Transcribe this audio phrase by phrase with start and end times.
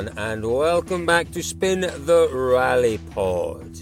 [0.00, 3.78] Everyone, and welcome back to Spin the Rally Pod.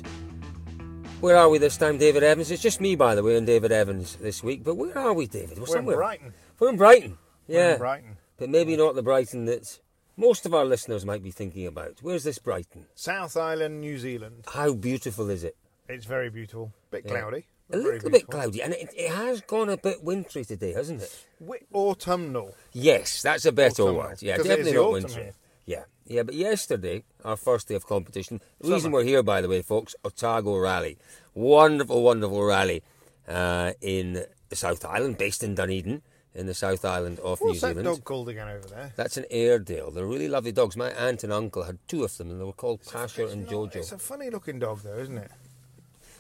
[1.21, 2.51] Where are we this time, David Evans?
[2.51, 4.65] It's just me, by the way, and David Evans this week.
[4.65, 5.59] But where are we, David?
[5.59, 5.95] We're somewhere.
[5.95, 6.35] in Brighton.
[6.59, 7.19] We're in Brighton.
[7.47, 8.17] We're Yeah, in Brighton.
[8.37, 9.79] but maybe not the Brighton that
[10.17, 11.99] most of our listeners might be thinking about.
[12.03, 12.87] Where's this Brighton?
[12.97, 14.45] South Island, New Zealand.
[14.53, 15.57] How beautiful is it?
[15.89, 16.73] It's very beautiful.
[16.91, 17.21] Bit Yeah.
[17.21, 17.45] cloudy.
[17.71, 21.27] A little bit cloudy, and it, it has gone a bit wintry today, hasn't it?
[21.75, 22.55] Autumnal.
[22.73, 24.23] Yes, that's a better Autumnal, word.
[24.23, 25.23] Yeah, 'cause it is definitely not wintry.
[25.25, 25.35] here.
[25.67, 26.23] Yeah, yeah.
[26.25, 28.41] But yesterday, our first day of competition.
[28.61, 30.99] The reason we're here, by the way, folks, Otago Rally,
[31.35, 32.83] wonderful, wonderful rally
[33.29, 36.03] uh, in the South Island, based in Dunedin,
[36.35, 37.85] in the South Island of What's New that Zealand.
[37.85, 38.93] dog called again over there?
[38.97, 39.91] That's an Airedale.
[39.91, 40.77] They're really lovely dogs.
[40.77, 43.53] My aunt and uncle had two of them, and they were called Pasha and not-
[43.53, 43.77] Jojo.
[43.77, 45.31] It's a funny looking dog, though, isn't it?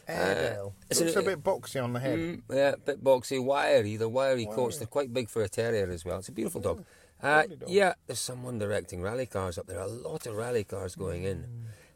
[0.06, 0.72] Airedale.
[0.88, 2.18] it's Looks an- a bit boxy on the head.
[2.18, 3.96] Mm, yeah, a bit boxy, wiry.
[3.96, 4.78] The wiry coats.
[4.78, 6.18] They're quite big for a terrier as well.
[6.18, 6.84] It's a beautiful dog.
[7.22, 9.80] Uh, yeah, there's someone directing rally cars up there.
[9.80, 11.38] A lot of rally cars going in.
[11.38, 11.46] Mm.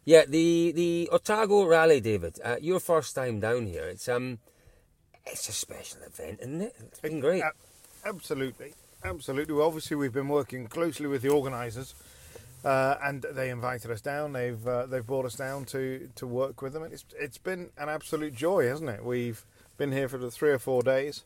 [0.05, 2.41] Yeah, the the Otago Rally, David.
[2.45, 3.85] Uh, your first time down here.
[3.85, 4.39] It's um,
[5.27, 6.75] it's a special event, isn't it?
[6.87, 7.43] It's been great.
[7.43, 8.75] A- absolutely.
[9.05, 9.55] Absolutely.
[9.55, 11.95] Well, obviously, we've been working closely with the organisers.
[12.65, 14.33] Uh, and they invited us down.
[14.33, 17.71] They've uh, they've brought us down to, to work with them, and it's it's been
[17.77, 19.05] an absolute joy, hasn't it?
[19.05, 19.45] We've
[19.77, 21.25] been here for the three or four days,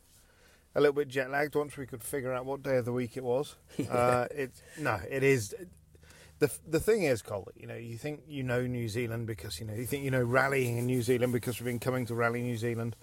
[0.76, 3.16] a little bit jet lagged once we could figure out what day of the week
[3.16, 3.56] it was.
[3.90, 5.54] uh, it no, it is.
[6.38, 9.66] The, the thing is, Colin, you know, you think you know New Zealand because you
[9.66, 12.42] know you think you know rallying in New Zealand because we've been coming to Rally
[12.42, 12.94] New Zealand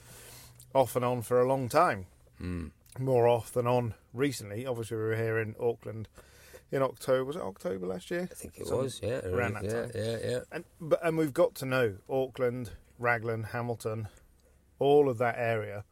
[0.75, 2.05] off and on for a long time.
[2.99, 4.67] More off than on recently.
[4.67, 6.07] Obviously, we were here in Auckland
[6.71, 7.25] in October.
[7.25, 8.29] Was it October last year?
[8.31, 8.99] I think it was.
[9.01, 9.91] Yeah, around that yeah, time.
[9.95, 10.39] yeah, yeah.
[10.51, 12.69] And but and we've got to know Auckland,
[12.99, 14.09] Raglan, Hamilton,
[14.77, 15.85] all of that area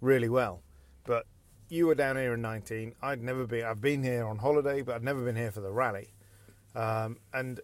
[0.00, 0.62] really well.
[1.06, 1.26] But
[1.68, 2.94] you were down here in 19.
[3.02, 3.64] I'd never been.
[3.64, 6.10] I've been here on holiday, but I'd never been here for the rally.
[6.74, 7.60] Um, and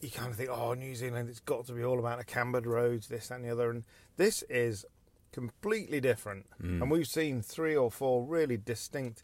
[0.00, 2.66] you kind of think, oh, New Zealand, it's got to be all about the cambered
[2.66, 3.70] roads, this that, and the other.
[3.70, 3.84] And
[4.16, 4.84] this is
[5.32, 6.46] completely different.
[6.82, 9.22] And we've seen three or four really distinct,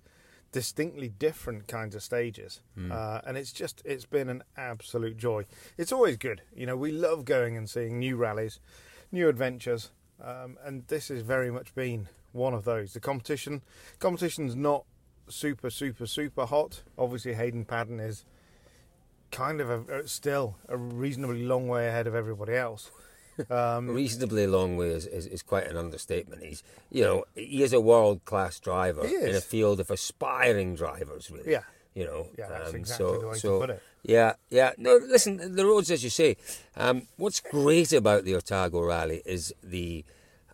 [0.52, 2.60] distinctly different kinds of stages.
[2.92, 5.46] Uh, and it's just, it's been an absolute joy.
[5.76, 6.42] It's always good.
[6.54, 8.60] You know, we love going and seeing new rallies,
[9.10, 9.90] new adventures.
[10.22, 12.92] Um, and this has very much been one of those.
[12.92, 13.62] The competition,
[13.98, 14.84] competition's not
[15.28, 16.82] super, super, super hot.
[16.98, 18.24] Obviously, Hayden Paddon is
[19.30, 22.90] kind of a, uh, still a reasonably long way ahead of everybody else.
[23.50, 26.42] Um, reasonably long way is, is, is quite an understatement.
[26.42, 31.30] He's, you know, he is a world class driver in a field of aspiring drivers,
[31.30, 31.52] really.
[31.52, 31.64] Yeah.
[31.94, 33.82] You know, Yeah, that's um, exactly so, the way to put it.
[34.02, 34.72] Yeah, yeah.
[34.78, 36.38] No, listen, the roads, as you say,
[36.78, 40.02] um, what's great about the Otago Rally is the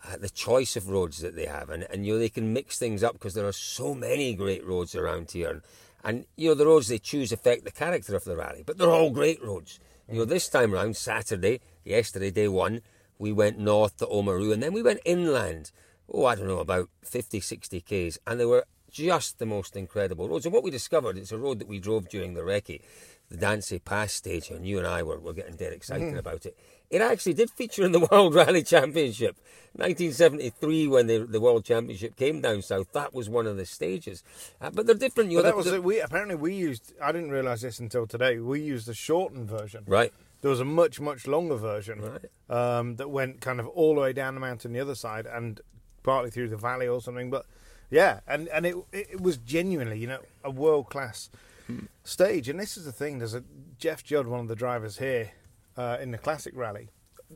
[0.05, 2.79] uh, the choice of roads that they have, and, and you know they can mix
[2.79, 5.63] things up because there are so many great roads around here, and,
[6.03, 8.91] and you know the roads they choose affect the character of the rally, but they're
[8.91, 9.79] all great roads.
[10.11, 12.83] You know, this time round, Saturday, yesterday, day one,
[13.19, 15.71] we went north to Oamaru, and then we went inland.
[16.13, 20.29] Oh, I don't know, about 50, 60 k's, and they were just the most incredible
[20.29, 20.45] roads.
[20.45, 22.83] And what we discovered, it's a road that we drove during the recce,
[23.31, 26.57] the Dansey Pass stage, and you and I were, were getting dead excited about it.
[26.93, 29.37] It actually did feature in the World Rally Championship.
[29.77, 34.23] 1973, when the, the World Championship came down south, that was one of the stages.
[34.61, 35.31] Uh, but they're different.
[35.31, 35.83] You know, that was it.
[35.83, 36.93] We apparently we used.
[37.03, 38.39] I didn't realise this until today.
[38.39, 39.85] We used the shortened version.
[39.87, 40.13] Right.
[40.43, 42.79] There was a much much longer version Right.
[42.79, 45.61] um, that went kind of all the way down the mountain the other side and
[46.03, 47.31] partly through the valley or something.
[47.31, 47.47] But
[47.91, 51.31] yeah, and and it it, it was genuinely you know a world class
[52.05, 52.49] stage.
[52.51, 53.19] And this is the thing.
[53.21, 53.45] There's a
[53.79, 55.31] Jeff Judd, one of the drivers here
[55.77, 56.89] uh, in the classic rally.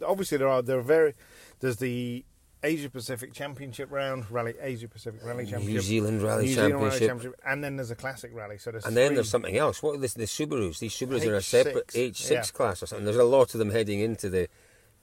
[0.07, 1.15] Obviously there are there are very
[1.61, 2.25] there's the
[2.63, 7.09] Asia Pacific Championship round, Rally Asia Pacific Rally Championship, Zealand Rally New Zealand Rally Championship.
[7.09, 8.59] Championship, and then there's a classic rally.
[8.59, 9.83] So there's And then there's something else.
[9.83, 10.81] What are this, the Subarus?
[10.81, 12.43] These Subarus are a H6, separate H6 yeah.
[12.43, 13.05] class or something.
[13.05, 14.49] There's a lot of them heading into the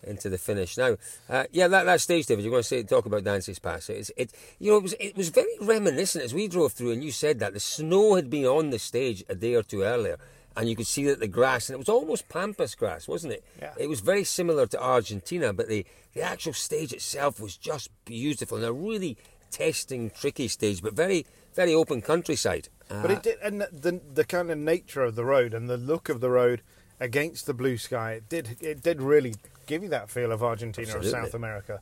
[0.06, 0.98] into the finish now.
[1.30, 2.44] Uh, yeah, that, that stage, David.
[2.44, 3.90] You're going to say talk about Dansey's Pass.
[3.90, 4.34] It's it.
[4.60, 7.40] You know, it was it was very reminiscent as we drove through, and you said
[7.40, 10.18] that the snow had been on the stage a day or two earlier,
[10.56, 13.44] and you could see that the grass, and it was almost pampas grass, wasn't it?
[13.62, 13.74] Yeah.
[13.78, 18.58] It was very similar to Argentina, but the, the actual stage itself was just beautiful
[18.58, 19.18] and a really
[19.52, 22.70] testing, tricky stage, but very, very open countryside.
[22.90, 26.10] But it did, and the, the kind of nature of the road and the look
[26.10, 26.62] of the road
[27.00, 29.34] against the blue sky, it did it did really
[29.66, 31.82] give you that feel of Argentina or South America.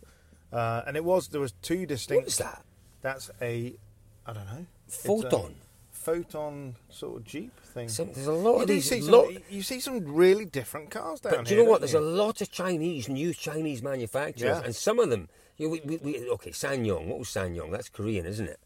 [0.54, 2.22] Uh, and it was there was two distinct.
[2.22, 2.64] What is that?
[3.02, 3.74] That's a,
[4.26, 4.66] I don't know.
[4.88, 5.54] A Foton.
[6.02, 7.88] Photon sort of jeep thing.
[7.90, 8.90] Some, there's a lot you of these.
[8.90, 11.82] see some, lot- you see some really different cars down But do you know what?
[11.82, 14.64] There's a lot of Chinese, new Chinese manufacturers, Yeah.
[14.66, 17.06] and some of them, you know, we, we, we, okay, SsangYong.
[17.08, 17.72] What was SsangYong?
[17.72, 18.60] That's Korean, isn't it?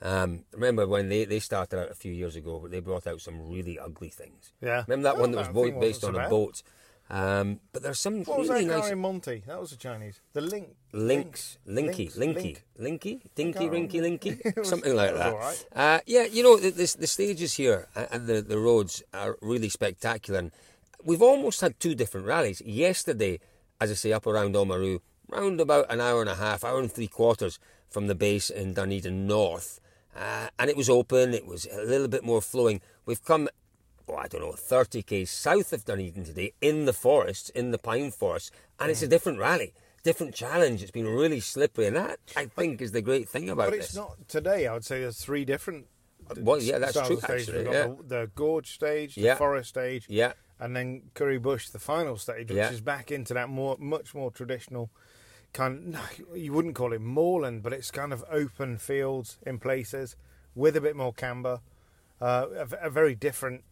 [0.00, 3.20] Um, remember when they, they started out a few years ago, but they brought out
[3.20, 4.52] some really ugly things.
[4.60, 4.84] Yeah.
[4.86, 6.62] Remember that one that was that based on a boat?
[7.10, 9.42] Um, but there's some What was really that car nice in Monty?
[9.46, 10.20] That was a Chinese.
[10.34, 10.68] The Link.
[10.92, 13.00] links, linky, Links, linky, Link.
[13.02, 15.32] linky, dinky, rinky, linky, was- something like that.
[15.32, 15.66] all right.
[15.74, 19.70] Uh, yeah, you know the, the, the stages here and the, the roads are really
[19.70, 20.38] spectacular.
[20.40, 20.52] And
[21.02, 22.60] we've almost had two different rallies.
[22.64, 23.40] Yesterday,
[23.80, 25.00] as I say, up around Oamaru,
[25.30, 27.58] round about an hour and a half, hour and three quarters
[27.88, 29.80] from the base in Dunedin North,
[30.14, 31.32] uh, and it was open.
[31.32, 32.82] It was a little bit more flowing.
[33.06, 33.48] We've come
[34.08, 38.10] oh, I don't know, 30k south of Dunedin today in the forest, in the pine
[38.10, 39.72] forest, and it's a different rally,
[40.02, 40.82] different challenge.
[40.82, 43.88] It's been really slippery, and that I think is the great thing about But it's
[43.88, 43.96] this.
[43.96, 44.66] not today.
[44.66, 45.86] I would say there's three different.
[46.36, 47.86] Well, yeah, that's true, of actually, yeah.
[47.86, 49.36] the, the gorge stage, the Yeah.
[49.36, 52.70] forest stage, Yeah, and then Kuri Bush, the final stage, which Yeah.
[52.70, 54.90] is back into that more, much more traditional
[55.54, 55.86] kind.
[55.92, 56.00] no,
[56.34, 60.16] You wouldn't call it moorland, but it's kind of open fields in places
[60.54, 61.60] with a bit more camber,
[62.20, 62.46] uh,
[62.82, 63.62] a, a very different,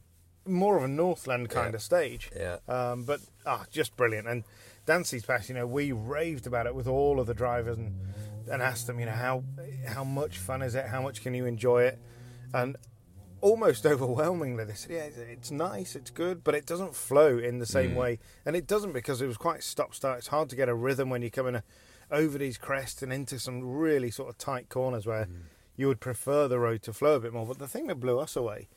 [0.46, 1.76] more of a Northland kind Yeah.
[1.76, 2.30] of stage.
[2.36, 2.56] Yeah.
[2.68, 4.28] Um, but ah, just brilliant.
[4.28, 4.44] And
[4.86, 7.94] Dansey's Pass, you know, we raved about it with all of the drivers and
[8.50, 9.42] and asked them, you know, how
[9.86, 10.86] how much fun is it?
[10.86, 11.98] How much can you enjoy it?
[12.54, 12.76] And
[13.40, 17.58] almost overwhelmingly, they said, yeah, it's- it's nice, it's good, but it doesn't flow in
[17.58, 18.18] the same way.
[18.44, 20.18] And it doesn't because it was quite stop start.
[20.18, 21.60] It's hard to get a rhythm when you're coming
[22.10, 25.26] over these crests and into some really sort of tight corners where
[25.76, 27.44] you would prefer the road to flow a bit more.
[27.46, 28.68] But the thing that blew us away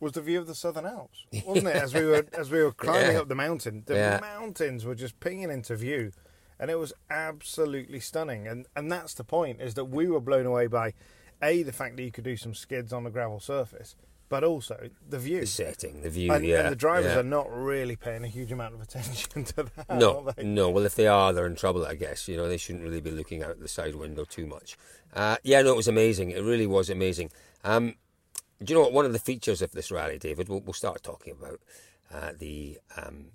[0.00, 1.76] was the view of the Southern Alps, wasn't it?
[1.76, 3.20] As we were as we were climbing Yeah.
[3.20, 4.18] up the mountain, the Yeah.
[4.20, 6.12] mountains were just pinging into view,
[6.58, 8.46] and it was absolutely stunning.
[8.48, 10.94] And and that's the point is that we were blown away by
[11.42, 13.94] a the fact that you could do some skids on the gravel surface,
[14.28, 15.40] but also the view.
[15.40, 16.60] the setting, the view, And, yeah.
[16.60, 17.20] and the drivers yeah.
[17.20, 19.88] are not really paying a huge amount of attention to that.
[19.98, 20.68] No, no.
[20.70, 22.28] Well, if they are, they're in trouble, I guess.
[22.28, 24.76] You know, they shouldn't really be looking out the side window too much.
[25.14, 26.30] Uh, yeah, no, it was amazing.
[26.30, 27.30] It really was amazing.
[27.64, 27.94] Um,
[28.62, 28.92] do you know what?
[28.92, 31.60] One of the features of this rally, David, we'll, we'll start talking about
[32.12, 33.26] uh, the um,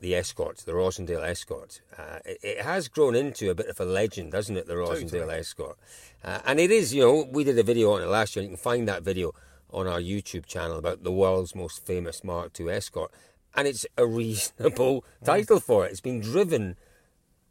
[0.00, 1.80] the escort, the Rossendale escort.
[1.96, 4.66] Uh, it, it has grown into a bit of a legend, hasn't it?
[4.66, 5.34] The Rossendale Totally.
[5.36, 5.78] escort,
[6.22, 6.92] uh, and it is.
[6.92, 8.42] You know, we did a video on it last year.
[8.42, 9.32] and You can find that video
[9.70, 13.10] on our YouTube channel about the world's most famous Mark II escort,
[13.54, 15.92] and it's a reasonable title for it.
[15.92, 16.76] It's been driven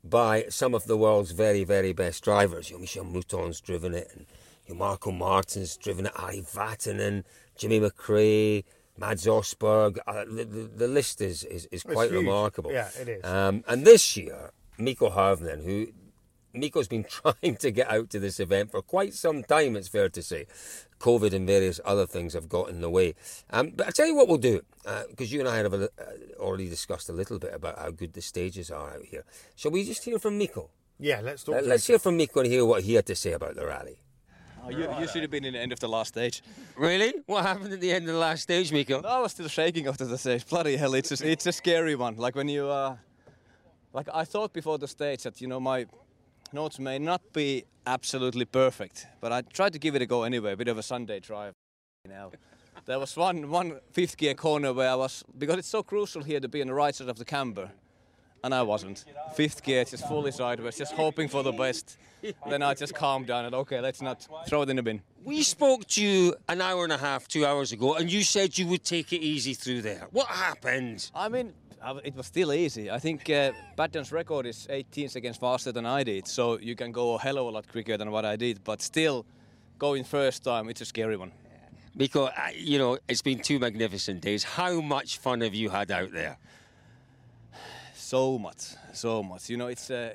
[0.04, 2.70] by some of the world's very, very best drivers.
[2.70, 4.26] You know, Michèle Mouton's driven it, and
[4.68, 7.24] you know, Markko Märtin's driven it, Ari Vatanen,
[7.58, 8.64] Jimmy McRae,
[8.98, 9.98] Mads Østberg.
[10.08, 12.72] Uh, the, the, the list is, is, is quite remarkable.
[12.72, 13.24] Yeah, it is.
[13.24, 15.88] Um, and this year, Mikko Hirvonen, who
[16.54, 20.10] Mikko's been trying to get out to this event for quite some time, it's fair
[20.10, 20.46] to say.
[21.00, 23.14] COVID and various other things have got in the way.
[23.50, 24.62] Um, but I'll tell you what we'll do,
[25.10, 25.90] because you and I have a, uh,
[26.40, 29.26] already discussed a little bit about how good the stages are out here.
[29.56, 30.70] Shall we just hear from Mikko?
[31.00, 31.56] Yeah, let's talk.
[31.56, 33.98] Uh, let's hear from Mikko and hear what he had to say about the rally.
[34.66, 36.42] Oh, you, you should have been in the end of the last stage.
[36.78, 37.14] Really?
[37.26, 39.02] What happened at the end of the last stage, Mikko?
[39.02, 40.48] I was still shaking after the stage.
[40.48, 42.16] Bloody hell, it's a, it's a scary one.
[42.16, 42.96] Like when you, uh,
[43.92, 45.86] like I thought before the stage that you know my
[46.54, 50.54] notes may not be absolutely perfect, but I tried to give it a go anyway.
[50.54, 51.54] A bit of a Sunday drive.
[52.06, 52.32] You know,
[52.86, 56.40] there was one one fifth gear corner where I was because it's so crucial here
[56.40, 57.70] to be on the right side of the camber,
[58.44, 59.06] and I wasn't.
[59.36, 61.98] Fifth gear, just fully sideways, just hoping for the best.
[62.50, 65.02] then I just calmed down and okay, let's not throw it in the bin.
[65.24, 68.58] We spoke to you an hour and a half, two hours ago, and you said
[68.58, 70.08] you would take it easy through there.
[70.12, 71.10] What happened?
[71.16, 71.54] I mean,
[72.04, 72.92] it was still easy.
[72.92, 76.92] I think uh, Paddon's record is 18 seconds faster than I did, so you can
[76.92, 78.64] go a hell of a lot quicker than what I did.
[78.64, 79.26] But still,
[79.80, 81.32] going first time, it's a scary one.
[81.96, 84.44] Because, uh, you know, it's been two magnificent days.
[84.44, 86.38] How much fun have you had out there?
[88.14, 89.50] So much, so much.
[89.50, 90.14] You know, it's uh,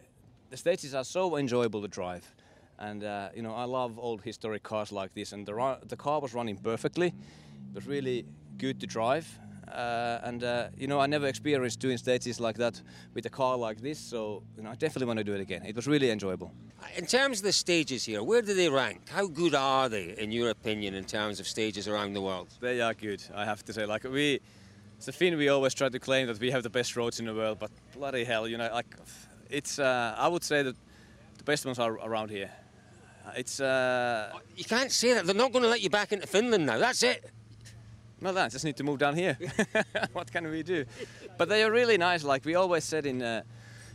[0.50, 2.32] the stages are so enjoyable to drive,
[2.78, 5.32] and uh, you know, I love old historic cars like this.
[5.32, 7.08] And the ru- the car was running perfectly.
[7.08, 8.24] It was really
[8.56, 9.26] good to drive.
[9.66, 12.80] Uh, and uh, you know, I never experienced doing stages like that
[13.14, 15.66] with a car like this, so you know, I definitely want to do it again.
[15.66, 16.52] It was really enjoyable.
[16.96, 19.08] In terms of the stages here, where do they rank?
[19.08, 22.48] How good are they, in your opinion, in terms of stages around the world?
[22.60, 23.86] They are good, I have to say.
[23.86, 24.38] Like we,
[24.98, 27.26] As a thing we always try to claim that we have the best roads in
[27.26, 28.96] the world, but bloody hell, you know, like
[29.48, 29.78] it's.
[29.78, 30.74] Uh, I would say that
[31.36, 32.50] the best ones are around here.
[33.36, 33.60] It's.
[33.60, 35.24] Uh, You can't say that.
[35.24, 36.78] They're not going to let you back into Finland now.
[36.78, 37.30] That's it.
[38.20, 39.38] no, I just need to move down here.
[40.12, 40.84] what can we do?
[41.36, 42.24] But they are really nice.
[42.24, 43.22] Like we always said in.
[43.22, 43.42] Uh,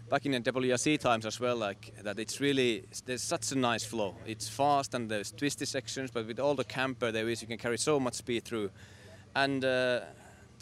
[0.10, 3.84] back in the WRC times as well, like that it's really there's such a nice
[3.84, 4.16] flow.
[4.26, 7.58] It's fast and there's twisty sections, but with all the camper there is, you can
[7.58, 8.70] carry so much speed through,
[9.36, 10.02] and uh,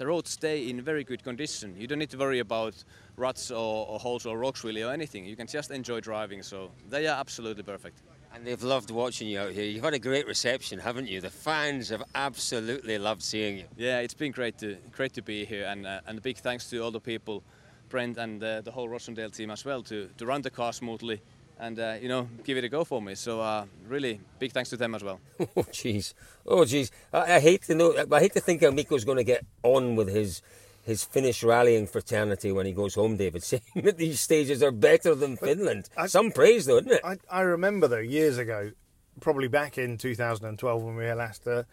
[0.01, 1.75] the roads stay in very good condition.
[1.77, 2.73] You don't need to worry about
[3.17, 5.25] ruts or, or holes or rocks really or anything.
[5.25, 6.41] You can just enjoy driving.
[6.41, 8.01] So they are absolutely perfect.
[8.33, 9.65] And they've loved watching you out here.
[9.65, 11.21] You've had a great reception, haven't you?
[11.21, 13.65] The fans have absolutely loved seeing you.
[13.77, 16.67] Yeah, it's been great to great to be here, and uh, and a big thanks
[16.71, 17.43] to all the people,
[17.89, 21.21] Brent and uh, the whole Rossendale team as well, to to run the car smoothly,
[21.61, 23.15] and uh, you know give it a go for me.
[23.15, 25.19] So uh, really big thanks to them as well.
[25.55, 26.13] Oh, jeez.
[26.45, 26.91] Oh, jeez.
[27.13, 27.95] I, I hate to know.
[28.11, 30.41] I hate to think how Mikko's going to get on with his
[30.83, 35.13] his Finnish rallying fraternity when he goes home, David, saying that these stages are better
[35.15, 35.89] than Finland.
[35.95, 37.01] I- Some praise, though, isn't it?
[37.05, 38.71] I, I remember though years ago,
[39.19, 41.63] probably back in 2012 when we were last, uh,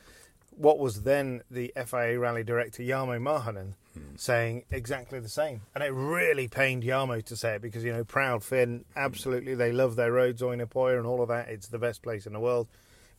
[0.58, 3.74] what was then the FIA rally director Jarmo Mahonen
[4.16, 8.04] saying exactly the same, and it really pained Jarmo to say it because you know
[8.04, 11.48] proud Finn, absolutely they love their roads, Ouninpohja and all of that.
[11.48, 12.68] It's the best place in the world,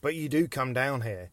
[0.01, 1.31] but you do come down here,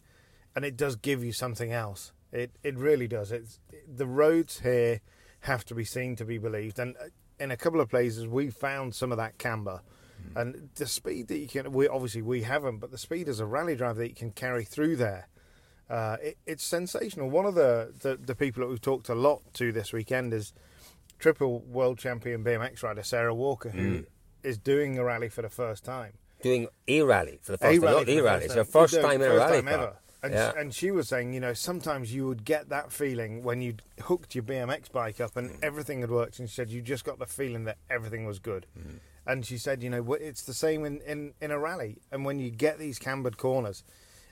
[0.54, 2.12] and it does give you something else.
[2.32, 3.32] It it really does.
[3.32, 5.00] It's the roads here
[5.40, 7.08] have to be seen to be believed, and uh,
[7.38, 9.80] in a couple of places we found some of that camber.
[10.34, 13.46] And the speed that you can, we obviously we haven't, but the speed as a
[13.46, 15.28] rally driver that you can carry through there,
[15.88, 17.30] uh, it, it's sensational.
[17.30, 20.52] One of the, the the people that we've talked a lot to this weekend is
[21.18, 24.04] triple world champion BMX rider Sarah Walker, who
[24.42, 26.12] is doing the rally for the first time.
[26.42, 27.84] Doing e rally for the first A time.
[27.84, 28.44] rally Not for a the rally.
[28.44, 29.96] It's her first time a first time ever.
[30.22, 30.52] And, yeah.
[30.56, 34.34] and she was saying, you know, sometimes you would get that feeling when you hooked
[34.34, 35.36] your BMX bike up Mm.
[35.36, 36.38] and everything had worked.
[36.40, 38.66] And she said you just got the feeling that everything was good.
[38.76, 38.98] Mm.
[39.26, 41.98] And she said, you know, it's the same in, in, in a rally.
[42.10, 43.84] And when you get these cambered corners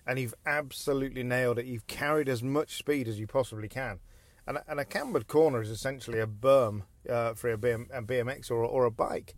[0.06, 4.00] and you've absolutely nailed it, you've carried as much speed as you possibly can.
[4.46, 8.02] And a, and a cambered corner is essentially a berm uh, for a, BM, a
[8.02, 9.34] BMX or, or a bike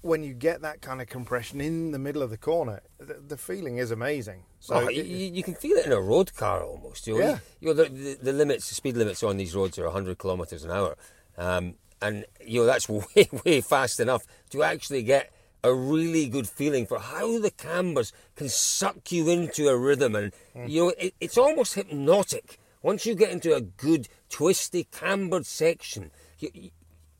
[0.00, 3.38] when you get that kind of compression in the middle of the corner, the, the
[3.38, 4.42] feeling is amazing.
[4.60, 7.06] So oh, you, it- you you can feel it in a road car almost.
[7.06, 7.38] You know, Yeah.
[7.60, 10.62] you know the, the, the limits, the speed limits on these roads are 100 kilometres
[10.62, 10.96] an hour,
[11.38, 15.32] um, and you know that's way way fast enough to actually get
[15.64, 20.32] a really good feeling for how the cambers can suck you into a rhythm, and
[20.54, 20.68] Mm.
[20.68, 26.10] you know it, it's almost hypnotic once you get into a good twisty cambered section.
[26.38, 26.70] You, you,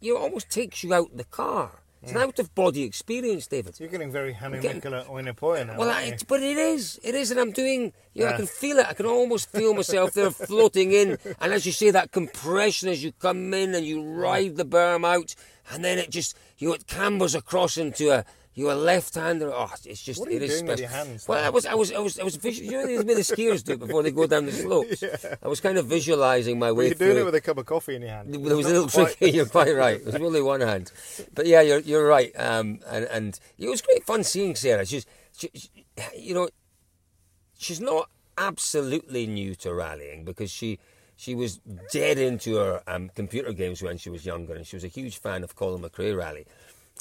[0.03, 1.83] it almost takes you out the car.
[2.05, 3.81] It's an out of body experience, David.
[3.81, 5.79] you're getting very getting- Mikkola Ouninpohja now.
[5.79, 7.95] Well, I, but it is, it is, and I'm doing.
[8.13, 8.37] You know, I ah.
[8.37, 8.87] can feel it.
[8.87, 13.03] I can almost feel myself there floating in, and as you say, that compression as
[13.03, 15.35] you come in and you ride the berm out,
[15.73, 19.51] and then it just you know, it cambers across into a you a left hander.
[19.53, 20.95] Oh, it's just What are you it is doing with special.
[20.97, 21.45] your hands Well?
[21.45, 22.37] I was, I was, I was, I was.
[22.37, 25.03] Visual, you know, the way the skiers do it before they go down the slopes.
[25.43, 27.97] I was kind of visualising my way You're doing it with a cup of coffee
[27.97, 28.33] in your hand.
[28.33, 29.35] There was a little quite- trick.
[29.35, 29.97] You're quite right.
[30.01, 30.93] It was only one hand,
[31.35, 32.33] but yeah, you're you're right.
[32.39, 34.87] Um, and and it was great fun seeing Sarah.
[34.87, 35.05] She's,
[35.37, 35.71] she, she,
[36.17, 36.49] you know,
[37.59, 38.09] she's not
[38.39, 40.79] absolutely new to rallying because she
[41.17, 41.61] she was
[41.93, 45.19] dead into her um, computer games when she was younger, and she was a huge
[45.19, 46.47] fan of Colin McRae rally.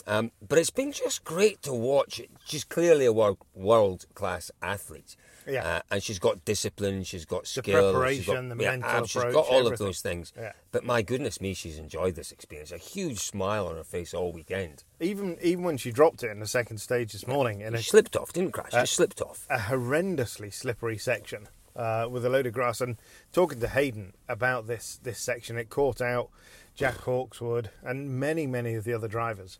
[0.07, 2.21] Um, but it's been just great to watch.
[2.45, 5.15] She's clearly a world world class athlete.
[5.47, 5.65] Yeah.
[5.67, 9.17] Uh, and she's got discipline, she's got skill, she's got, preparation, the mental ab- she's
[9.17, 10.31] approach, got all of those things.
[10.37, 10.53] Yeah.
[10.71, 12.71] But my goodness me, she's enjoyed this experience.
[12.71, 14.83] A huge smile on her face all weekend.
[15.01, 17.89] Even even when she dropped it in the second stage this morning in a, She
[17.89, 18.73] slipped off, didn't crash.
[18.73, 19.45] Uh, she slipped off.
[19.49, 22.79] a horrendously slippery section uh, with a load of grass.
[22.79, 22.95] And
[23.33, 26.29] talking to Hayden about this this section, it caught out
[26.73, 29.59] Jack Hawkeswood and many many of the other drivers.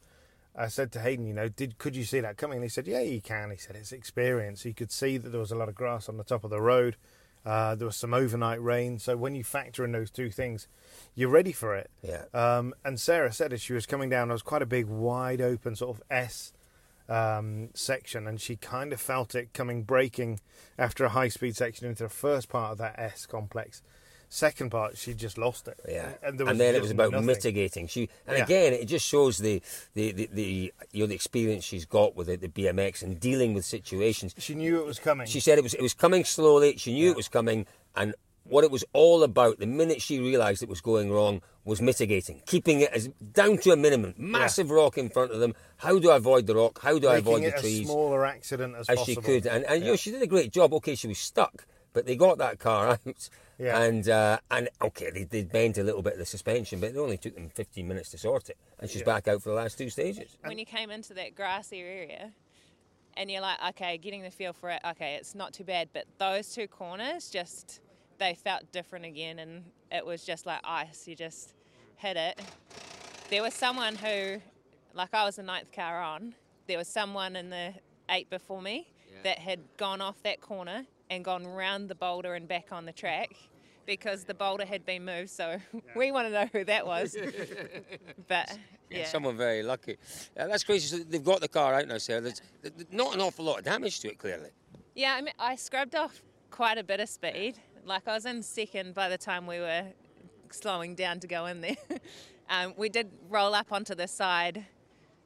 [0.55, 2.57] I said to Hayden, you know, did could you see that coming?
[2.57, 3.49] And he said, yeah, you can.
[3.51, 4.63] He said it's experience.
[4.63, 6.61] He could see that there was a lot of grass on the top of the
[6.61, 6.95] road.
[7.45, 10.67] Uh, there was some overnight rain, so when you factor in those two things,
[11.13, 11.89] you're ready for it.
[12.01, 12.23] Yeah.
[12.33, 15.41] Um, and Sarah said as she was coming down, there was quite a big, wide
[15.41, 16.53] open sort of S
[17.09, 20.39] um, section, and she kind of felt it coming braking
[20.77, 23.81] after a high speed section into the first part of that S complex.
[24.33, 25.79] Second part, she just lost it.
[25.87, 27.27] Yeah, and, and, there was then it was about nothing.
[27.27, 27.85] mitigating.
[27.85, 28.43] She and Yeah.
[28.45, 29.61] again, it just shows the
[29.93, 33.53] the, the, the you know the experience she's got with the, the BMX and dealing
[33.53, 34.33] with situations.
[34.39, 35.27] She knew it was coming.
[35.27, 36.77] She said it was it was coming slowly.
[36.77, 40.63] She knew it was coming, and what it was all about the minute she realised
[40.63, 44.15] it was going wrong was mitigating, keeping it as down to a minimum.
[44.17, 45.53] Massive rock in front of them.
[45.77, 46.81] How do I avoid the rock?
[46.81, 47.85] How do I avoid it the a trees?
[47.85, 49.45] smaller accident as, as she could.
[49.45, 50.73] And, and you know, she did a great job.
[50.73, 53.29] Okay, she was stuck, but they got that car out.
[53.57, 53.79] Yeah.
[53.79, 56.97] And uh, and okay, they they bent a little bit of the suspension, but it
[56.97, 59.77] only took them 15 minutes to sort it, and she's back out for the last
[59.77, 60.37] two stages.
[60.43, 62.31] when you came into that grassy area
[63.15, 65.89] and you're like, okay, getting the feel for it, okay, it's not too bad.
[65.93, 67.79] But those two corners just,
[68.17, 69.39] they felt different again.
[69.39, 71.07] And it was just like ice.
[71.07, 71.53] You just
[71.97, 72.41] hit it.
[73.29, 74.41] There was someone who,
[74.93, 76.33] like I was the ninth car on,
[76.67, 77.75] there was someone in the
[78.09, 78.87] eight before me
[79.23, 82.93] that had gone off that corner and gone round the boulder and back on the
[82.93, 83.31] track
[83.85, 85.29] because the boulder had been moved.
[85.29, 85.57] So
[85.95, 87.15] we want to know who that was.
[88.27, 88.57] but
[88.89, 89.05] yeah.
[89.05, 89.97] Someone very lucky.
[90.37, 90.97] Uh, that's crazy.
[90.97, 93.59] So they've got the car out now, so There's th- th- not an awful lot
[93.59, 94.49] of damage to it, clearly.
[94.95, 97.57] Yeah, I mean, I scrubbed off quite a bit of speed.
[97.85, 99.85] Like I was in second by the time we were
[100.51, 101.75] slowing down to go in there.
[102.49, 104.65] um, we did roll up onto the side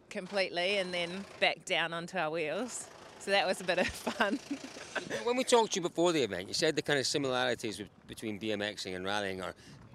[0.09, 2.87] completely and then back down onto our wheels.
[3.19, 4.39] So that was a bit of fun.
[5.23, 7.89] When we talked to you before the event, you said the kind of similarities with,
[8.07, 9.53] between BMXing and rallying are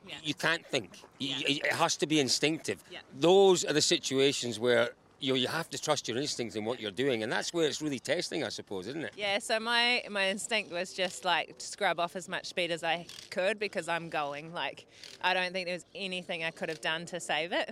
[0.09, 0.14] Yeah.
[0.23, 0.90] you can't think.
[1.18, 1.66] You- Yeah.
[1.71, 2.82] It has to be instinctive.
[2.90, 3.00] Yeah.
[3.18, 4.90] Those are the situations where
[5.21, 7.80] you, you have to trust your instincts in what you're doing, and that's where it's
[7.80, 9.12] really testing, I suppose, isn't it?
[9.16, 12.82] yeah, so my, my instinct was just like to scrub off as much speed as
[12.82, 14.52] I could because I'm going.
[14.52, 14.87] Like,
[15.23, 17.71] I don't think there was anything I could have done to save it.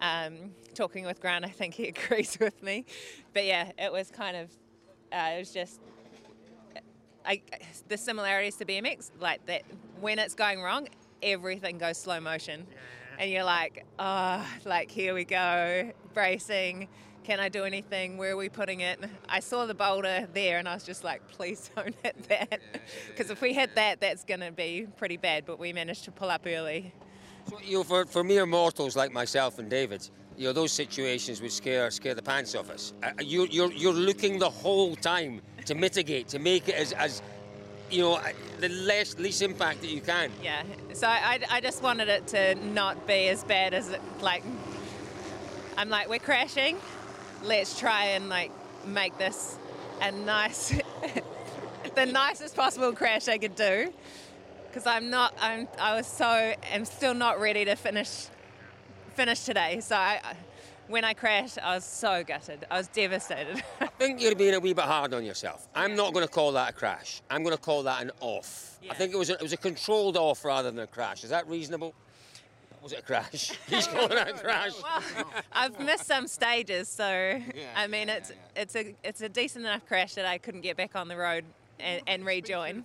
[0.00, 2.84] Um, talking with Grant, I think he agrees with me.
[3.34, 4.50] But yeah, it was kind of,
[5.12, 5.80] uh, it was just
[7.26, 7.42] I,
[7.88, 9.62] the similarities to BMX, like that
[10.00, 10.88] when it's going wrong,
[11.22, 12.66] everything goes slow motion.
[13.18, 16.88] And you're like, oh, like here we go, bracing.
[17.24, 18.18] Can I do anything?
[18.18, 19.00] Where are we putting it?
[19.28, 22.60] I saw the boulder there and I was just like, please don't hit that.
[23.08, 25.44] Because if we hit that, that's going to be pretty bad.
[25.44, 26.92] But we managed to pull up early.
[27.48, 31.40] So, you know, for, for mere mortals like myself and David, you know, those situations
[31.40, 32.92] would scare scare the pants off us.
[33.02, 37.22] Uh, you're, you're, you're looking the whole time to mitigate, to make it as, as
[37.90, 40.30] you know, uh, the less least impact that you can.
[40.42, 40.62] Yeah.
[40.92, 44.42] So I, I just wanted it to not be as bad as it, like,
[45.76, 46.78] I'm like, we're crashing.
[47.42, 48.50] Let's try and like
[48.86, 49.56] make this
[50.00, 50.74] a nice,
[51.94, 53.92] the nicest possible crash I could do.
[54.76, 58.26] Because I'm not, I'm, I was so, I'm still not ready to finish,
[59.14, 59.80] finish today.
[59.80, 60.20] So I,
[60.88, 62.66] when I crashed, I was so gutted.
[62.70, 63.64] I was devastated.
[63.80, 65.66] I think you're being a wee bit hard on yourself.
[65.74, 67.22] I'm not going to call that a crash.
[67.30, 68.78] I'm going to call that an off.
[68.90, 71.24] I think it was a, it was a controlled off rather than a crash.
[71.24, 71.94] Is that reasonable?
[72.82, 73.52] Was it a crash?
[73.70, 74.72] He's calling it a crash.
[74.82, 77.40] Well, I've missed some stages, so
[77.74, 80.94] I mean it's it's a it's a decent enough crash that I couldn't get back
[80.94, 81.46] on the road
[81.80, 82.84] and, and rejoin.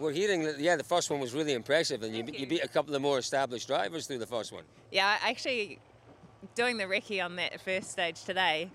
[0.00, 2.68] We're hearing that, yeah, the first one was really impressive, and you, you beat a
[2.68, 4.64] couple of more established drivers through the first one.
[4.90, 5.78] Yeah, actually
[6.54, 8.70] doing the recce on that first stage today.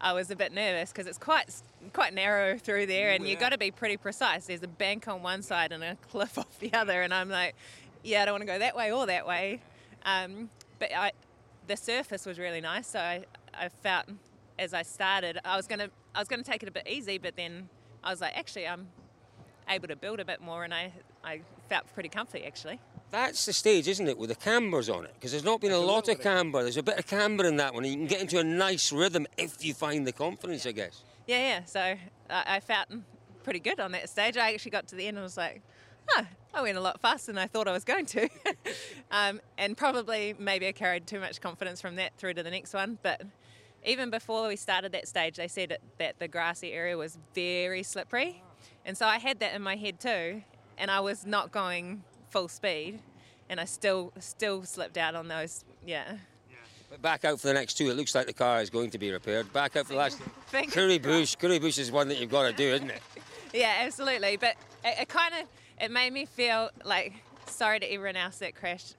[0.00, 1.54] I was a bit nervous because it's quite
[1.92, 4.46] quite narrow through there, and you've got to be pretty precise.
[4.46, 7.54] There's a bank on one side and a cliff off the other, and I'm like,
[8.02, 9.60] yeah, I don't want to go that way or that way.
[10.04, 10.48] Um,
[10.78, 11.12] but I,
[11.66, 14.06] the surface was really nice, so I, I felt
[14.58, 17.36] as I started, I was gonna I was gonna take it a bit easy, but
[17.36, 17.68] then
[18.02, 18.88] I was like, actually, I'm
[19.68, 22.80] able to build a bit more, and I I felt pretty comfy actually.
[23.10, 25.12] That's the stage, isn't it, with the cambers on it?
[25.14, 26.62] Because there's not been a lot of camber.
[26.62, 28.90] There's a bit of camber in that one, and you can get into a nice
[28.90, 31.02] rhythm if you find the confidence, I guess.
[31.26, 31.64] Yeah, yeah.
[31.64, 31.98] So I,
[32.28, 32.88] I felt
[33.44, 34.36] pretty good on that stage.
[34.36, 35.62] I actually got to the end and was like,
[36.16, 38.28] oh, I went a lot faster than I thought I was going to.
[39.12, 42.74] um, and probably maybe I carried too much confidence from that through to the next
[42.74, 42.98] one.
[43.02, 43.22] But
[43.84, 47.82] even before we started that stage, they said that, that the grassy area was very
[47.82, 48.42] slippery.
[48.84, 50.42] And so I had that in my head too.
[50.76, 53.00] And I was not going full speed.
[53.48, 55.64] And I still still slipped out on those.
[55.86, 56.16] Yeah.
[56.90, 57.90] But back out for the next two.
[57.90, 59.52] It looks like the car is going to be repaired.
[59.52, 60.20] Back out for the last.
[60.46, 61.34] Fingers Kuri Bush.
[61.34, 63.02] Kuri Bush is one that you've got to do, isn't it?
[63.52, 64.36] Yeah, absolutely.
[64.36, 65.46] But it, it kind of
[65.80, 67.12] it made me feel like
[67.46, 68.96] sorry to everyone else that crashed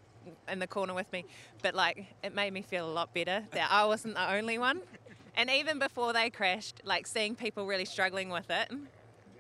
[0.48, 1.26] in the corner with me,
[1.62, 4.82] but like it made me feel a lot better that I wasn't the only one.
[5.36, 8.72] And even before they crashed, like seeing people really struggling with it,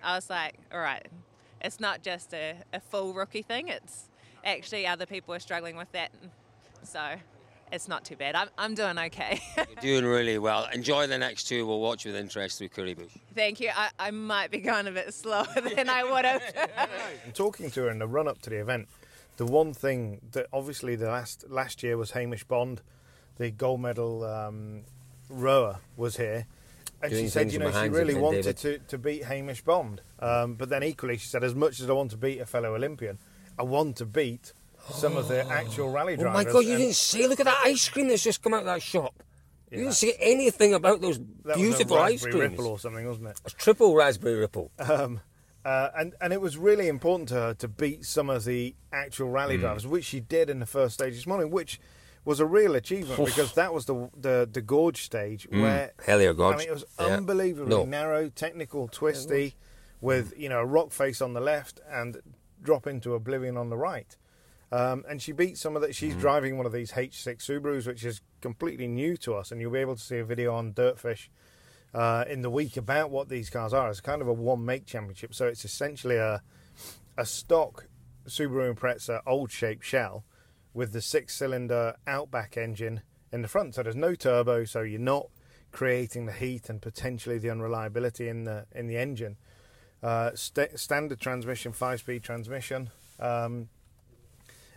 [0.05, 1.05] I was like, all right,
[1.61, 3.69] it's not just a, a full rookie thing.
[3.69, 4.07] It's
[4.43, 6.11] actually other people are struggling with that.
[6.83, 7.15] So
[7.71, 8.35] it's not too bad.
[8.35, 9.41] I'm, I'm doing okay.
[9.81, 10.67] You're doing really well.
[10.71, 11.65] Enjoy the next two.
[11.65, 13.11] We'll watch with interest through Kuri Bush.
[13.33, 13.71] Thank you.
[13.75, 16.43] I, I might be going a bit slower than I would have.
[17.25, 18.87] And talking to her in the run up to the event,
[19.37, 22.81] the one thing that obviously the last last year was Hamish Bond,
[23.37, 24.83] the gold medal um,
[25.29, 26.45] rower, was here.
[27.01, 30.01] And she said, you know, she really wanted to, to beat Hamish Bond.
[30.19, 32.73] Um, but then equally, she said, as much as I want to beat a fellow
[32.75, 33.19] Olympian,
[33.59, 34.53] I want to beat
[34.91, 36.31] some of the actual rally drivers.
[36.31, 36.65] Oh my God!
[36.65, 38.81] You And didn't see, Look at that ice cream that's just come out of that
[38.81, 39.13] shop.
[39.71, 39.83] You Yeah.
[39.85, 42.51] didn't see anything about those that was a beautiful ice raspberry creams.
[42.51, 43.41] ripple or something, wasn't it?
[43.45, 44.71] It's triple raspberry ripple.
[45.65, 49.29] Uh, and and it was really important to her to beat some of the actual
[49.29, 49.33] Mm.
[49.33, 51.79] rally drivers, which she did in the first stage this morning, which
[52.25, 56.55] was a real achievement because that was the the, the gorge stage where Hellier Gorge.
[56.55, 57.07] I mean, it was Mm.
[57.07, 57.17] Yeah.
[57.17, 57.85] unbelievably No.
[57.85, 59.55] narrow, technical, twisty,
[60.01, 62.17] with you know a rock face on the left and
[62.61, 64.17] drop into oblivion on the right.
[64.71, 65.91] Um, and she beat some of that.
[65.91, 65.95] Mm.
[65.95, 69.71] She's driving one of these H6 Subarus, which is completely new to us, and you'll
[69.71, 71.29] be able to see a video on Dirtfish
[71.93, 73.89] uh, in the week about what these cars are.
[73.89, 76.41] It's kind of a one make championship, so it's essentially a
[77.17, 77.85] a stock
[78.27, 80.25] Subaru Impreza old shape shell
[80.75, 83.73] with the six cylinder Outback engine in the front.
[83.73, 85.29] So there's no turbo, so you're not
[85.71, 89.37] creating the heat and potentially the unreliability in the in the engine.
[90.03, 93.69] Uh, st- standard transmission, five speed transmission, um,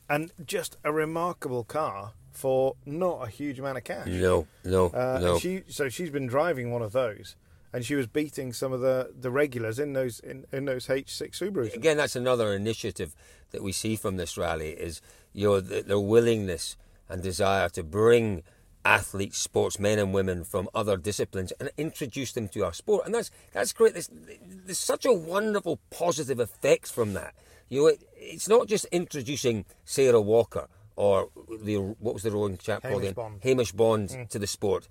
[0.08, 4.06] and just a remarkable car for not a huge amount of cash.
[4.06, 5.38] No, no, Uh, no.
[5.38, 7.34] she so she's been driving one of those,
[7.72, 11.30] and she was beating some of the, the regulars in those in, in those H6
[11.30, 11.74] Subarus.
[11.74, 13.14] Again, that's another initiative
[13.50, 15.00] that we see from this rally is
[15.32, 16.76] you know the, their willingness
[17.08, 18.42] and desire to bring
[18.84, 23.30] athletes, sportsmen and women from other disciplines and introduce them to our sport, and that's
[23.52, 23.92] that's great.
[23.92, 27.34] There's, there's such a wonderful positive effects from that.
[27.68, 31.28] You know, it, it's not just introducing Sarah Walker or
[31.62, 33.02] the what was the rowing chap called?
[33.02, 33.14] Hamish?
[33.14, 33.40] Bond.
[33.42, 34.28] Hamish Bond mm.
[34.30, 34.88] to the sport.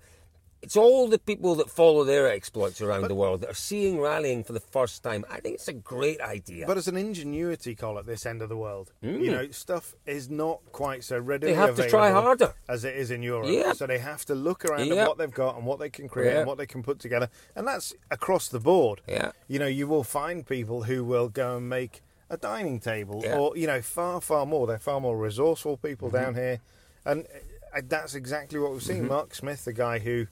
[0.60, 4.42] It's all the people that follow their exploits around the world that are seeing rallying
[4.42, 5.24] for the first time.
[5.30, 6.66] I think it's a great idea.
[6.66, 8.92] But it's an ingenuity call at this end of the world.
[9.00, 11.54] You know, stuff is not quite so readily Mm.
[11.54, 12.54] They have to try available harder.
[12.68, 13.48] as it is in Europe.
[13.50, 13.72] Yeah.
[13.72, 15.02] So they have to look around Yeah.
[15.02, 16.38] at what they've got and what they can create Yeah.
[16.40, 17.30] and what they can put together.
[17.54, 19.00] And that's across the board.
[19.06, 19.30] Yeah.
[19.46, 23.38] You know, you will find people who will go and make a dining table Yeah.
[23.38, 24.66] or, you know, far, far more.
[24.66, 26.16] They're far more resourceful people Mm-hmm.
[26.24, 26.60] down here.
[27.04, 27.26] And
[27.74, 29.06] uh, that's exactly what we've seen.
[29.06, 30.26] Mark Smith, the guy who.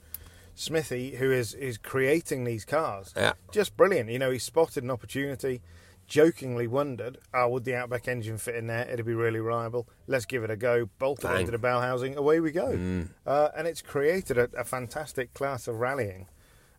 [0.56, 3.34] Smithy, who is is creating these cars, Yeah.
[3.52, 4.10] just brilliant.
[4.10, 5.60] You know, he spotted an opportunity,
[6.06, 8.88] jokingly wondered, oh, would the Outback engine fit in there?
[8.90, 9.86] It'd be really reliable.
[10.06, 10.88] Let's give it a go.
[10.98, 11.40] Bolted Bang.
[11.40, 12.68] into the bell housing, away we go.
[12.72, 13.10] Mm.
[13.26, 16.26] Uh, and it's created a, a fantastic class of rallying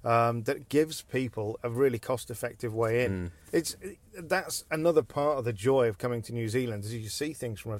[0.03, 3.11] um, that gives people a really cost-effective way in.
[3.27, 3.31] Mm.
[3.53, 3.75] It's
[4.17, 7.59] that's another part of the joy of coming to New Zealand is you see things
[7.59, 7.79] from a,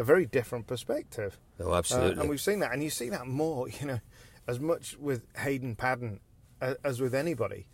[0.00, 1.38] a very different perspective.
[1.60, 2.20] Oh, Uh, absolutely.
[2.20, 4.00] and we've seen that, and you see that more, you know,
[4.48, 6.20] as much with Hayden Paddon
[6.60, 7.66] as with anybody.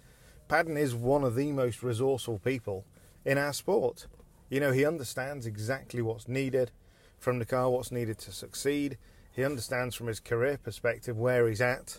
[0.48, 2.84] Paddon is one of the most resourceful people
[3.24, 4.06] in our sport.
[4.50, 6.70] You know, he understands exactly what's needed
[7.18, 8.98] from the car, what's needed to succeed.
[9.32, 11.96] He understands from his career perspective where he's at.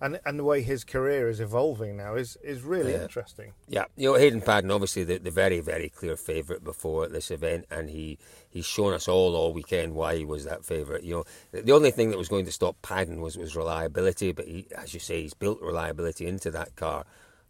[0.00, 3.02] And, and the way his career is evolving now is, is really Yeah.
[3.02, 3.52] interesting.
[3.66, 7.66] Yeah, you know Hayden Paddon, obviously the, the very very clear favourite before this event,
[7.70, 8.16] and he
[8.48, 11.02] he's shown us all all weekend why he was that favourite.
[11.02, 14.30] You know, the, the only thing that was going to stop Paddon was was reliability,
[14.32, 17.04] but he, as you say, he's built reliability into that car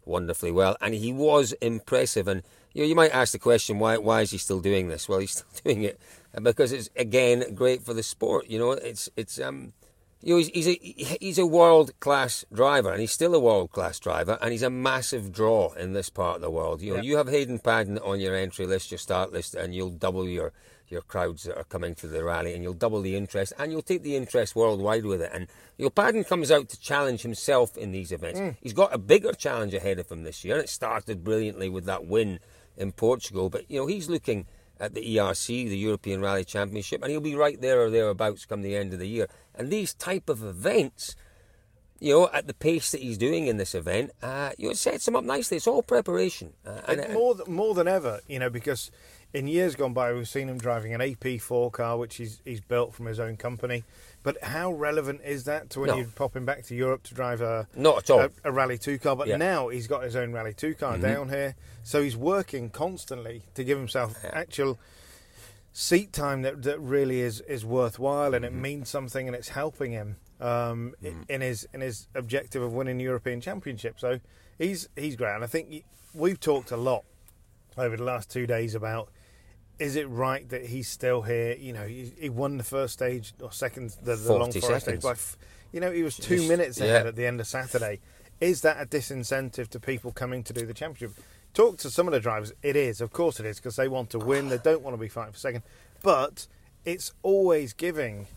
[0.05, 2.27] wonderfully well, and he was impressive.
[2.27, 2.41] And
[2.73, 5.07] you know, you might ask the question, why why is he still doing this?
[5.07, 5.99] Well, he's still doing it
[6.41, 8.47] because it's again great for the sport.
[8.49, 9.73] You know, it's it's um.
[10.21, 10.73] You know, he's, he's a
[11.21, 14.69] he's a world class driver, and he's still a world class driver, and he's a
[14.69, 16.81] massive draw in this part of the world.
[16.81, 17.03] You know, Yeah.
[17.03, 20.51] you have Hayden Paddon on your entry list, your start list, and you'll double your
[20.89, 23.81] your crowds that are coming to the rally, and you'll double the interest, and you'll
[23.83, 25.29] take the interest worldwide with it.
[25.33, 28.39] And you know, Paddon comes out to challenge himself in these events.
[28.39, 28.57] Mm.
[28.59, 31.85] He's got a bigger challenge ahead of him this year, and it started brilliantly with
[31.85, 32.39] that win
[32.75, 33.49] in Portugal.
[33.49, 34.47] But you know, he's looking
[34.79, 38.61] at the ERC, the European Rally Championship, and he'll be right there or thereabouts come
[38.61, 39.27] the end of the year.
[39.55, 41.15] And these type of events,
[41.99, 44.77] you know, at the pace that he's doing in this event, uh, you know, it
[44.77, 45.57] sets him up nicely.
[45.57, 46.53] It's all preparation.
[46.65, 48.89] Uh, and, And more th- more than ever, you know, because
[49.33, 52.93] in years gone by we've seen him driving an AP4 car, which he's he's built
[52.93, 53.83] from his own company.
[54.21, 55.95] But how relevant is that to when No.
[55.97, 58.19] you're popping back to Europe to drive a Not at all.
[58.21, 59.15] a, a Rally Two car?
[59.15, 59.35] But Yeah.
[59.35, 59.39] Mm-hmm.
[59.39, 63.63] now he's got his own Rally Two car down here, so he's working constantly to
[63.63, 64.77] give himself actual
[65.71, 68.61] seat time that, that really is, is worthwhile and it Mm-hmm.
[68.61, 71.29] means something and it's helping him um, Mm.
[71.29, 73.99] in his in his objective of winning the European Championship.
[73.99, 74.19] So
[74.57, 77.03] he's he's great, and I think we've talked a lot
[77.77, 79.09] over the last two days about
[79.79, 81.55] is it right that he's still here?
[81.55, 84.85] You know, he, he won the first stage or second the, the long 40 forest
[84.85, 85.37] stage by, f-
[85.71, 87.07] you know, he was two Just- minutes ahead yeah.
[87.09, 87.99] at the end of Saturday.
[88.41, 91.17] Is that a disincentive to people coming to do the championship?
[91.53, 92.53] Talk to some of the drivers.
[92.61, 94.49] It is, of course, it is, because they want to win.
[94.49, 95.63] They don't want to be fighting for second.
[96.03, 96.47] But
[96.85, 98.27] it's always giving.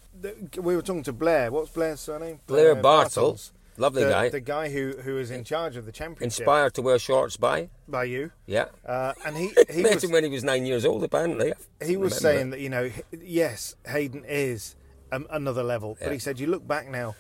[0.57, 1.51] We were talking to Blair.
[1.53, 2.41] What's Blair's surname?
[2.47, 3.23] Blair Bartle.
[3.23, 3.53] Bartels.
[3.83, 4.29] Lovely the, guy.
[4.29, 7.69] The guy who, who is in charge of the championship Inspired to wear shorts by.
[7.89, 8.31] by you.
[8.47, 8.67] Yeah.
[8.87, 11.53] Uh, and he, he Met was him when he was nine years old, apparently.
[11.85, 12.91] he was saying that you know
[13.21, 14.77] yes hayden is
[15.11, 17.17] um, another level but he said you look back now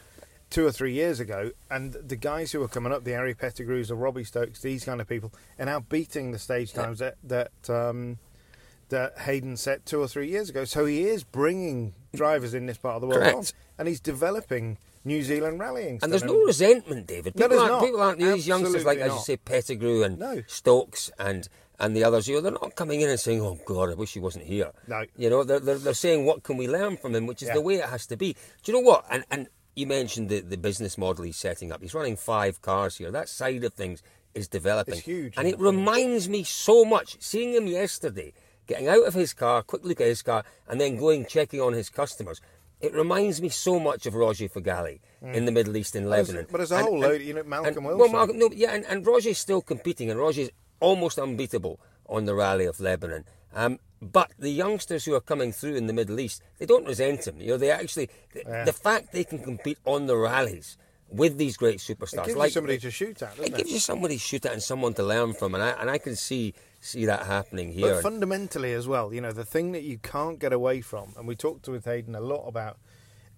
[0.51, 3.91] two or three years ago, and the guys who are coming up, the Ari Pettigrews
[3.91, 7.71] or Robbie Stokes, these kind of people, are now beating the stage times that that
[7.71, 8.19] um,
[8.91, 10.65] that Hayden set two or three years ago.
[10.65, 13.37] So he is bringing drivers in this part of the world Correct.
[13.37, 13.45] on,
[13.79, 15.99] and he's developing New Zealand rallying.
[16.03, 17.35] And there's no resentment, David.
[17.37, 17.85] No, People there's aren't, not.
[17.85, 20.43] people aren't these youngsters like, Absolutely as you say, Pettigrew and No.
[20.47, 22.29] Stokes and and the others.
[22.29, 24.71] You know, they're not coming in and saying, "Oh God, I wish he wasn't here."
[24.87, 25.05] No.
[25.17, 27.55] You know, they're, they're, they're saying, "What can we learn from him?" Which is Yeah.
[27.55, 28.35] the way it has to be.
[28.63, 29.05] Do you know what?
[29.11, 31.81] And and you mentioned the, the business model he's setting up.
[31.83, 33.11] He's running five cars here.
[33.11, 34.03] That side of things
[34.35, 34.95] is developing.
[34.95, 35.61] It's huge, And it it?
[35.61, 38.33] reminds me so much seeing him yesterday,
[38.67, 41.73] getting out of his car, quick look at his car, and then going checking on
[41.73, 42.41] his customers.
[42.83, 46.47] It reminds me so much of Roger Feghali in the Middle East in Lebanon.
[46.51, 47.99] but there's a whole load, you know, Malcolm and, Wilson.
[47.99, 52.35] Well, Malcolm, no, yeah, and, and Roger's still competing, and Roger's almost unbeatable on the
[52.35, 53.25] Rally of Lebanon.
[53.55, 57.27] Um, but the youngsters who are coming through in the Middle East, they don't resent
[57.29, 57.41] him.
[57.41, 58.65] You know, they actually, the, Yeah.
[58.65, 60.77] the fact they can compete on the rallies
[61.09, 63.57] with these great superstars, It gives like you somebody to shoot at, doesn't it it?
[63.59, 65.99] gives you somebody to shoot at and someone to learn from, and I and I
[65.99, 67.95] can see see that happening here.
[67.95, 71.27] But fundamentally as well, you know, the thing that you can't get away from, and
[71.27, 72.77] we talked with Hayden a lot about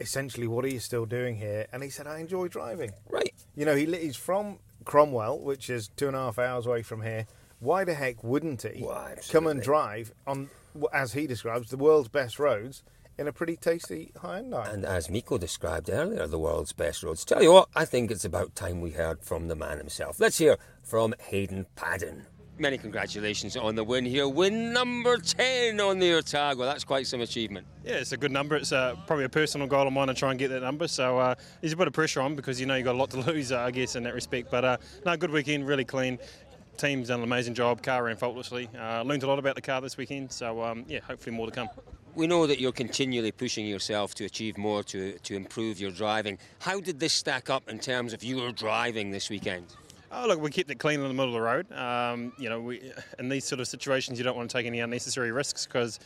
[0.00, 2.90] essentially what are you still doing here, and he said, I enjoy driving.
[3.10, 3.32] right.
[3.54, 7.02] You know, he, he's from Cromwell, which is two and a half hours away from
[7.02, 7.26] here.
[7.60, 10.50] Why the heck wouldn't he Well, come and drive on,
[10.92, 12.82] as he describes, the world's best roads
[13.16, 14.70] in a pretty tasty Hyundai?
[14.72, 17.24] And as Mikko described earlier, the world's best roads.
[17.24, 20.18] Tell you what, I think it's about time we heard from the man himself.
[20.18, 22.26] Let's hear from Hayden Paddon.
[22.56, 24.28] Many congratulations on the win here.
[24.28, 26.64] Win number 10 on the Otago.
[26.64, 27.66] That's quite some achievement.
[27.84, 28.54] Yeah, it's a good number.
[28.54, 30.86] It's uh, probably a personal goal of mine to try and get that number.
[30.86, 33.10] So uh, there's a bit of pressure on because you know you've got a lot
[33.10, 34.52] to lose, uh, I guess, in that respect.
[34.52, 36.20] But uh, no, good weekend, really clean.
[36.76, 37.82] Team's done an amazing job.
[37.82, 38.70] Car ran faultlessly.
[38.78, 40.30] Uh, learned a lot about the car this weekend.
[40.30, 41.68] So um, yeah, hopefully more to come.
[42.14, 46.38] We know that you're continually pushing yourself to achieve more, to, to improve your driving.
[46.60, 49.66] How did this stack up in terms of your driving this weekend?
[50.16, 51.72] Oh, look, we kept it clean in the middle of the road.
[51.72, 54.78] Um, you know, we, in these sort of situations, you don't want to take any
[54.78, 55.98] unnecessary risks because